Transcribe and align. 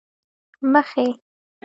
مخې، 0.71 1.05